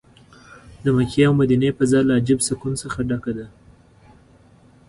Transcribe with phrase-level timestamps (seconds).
[0.83, 3.45] د مکې او مدینې فضا له عجب سکون څه ډکه ده.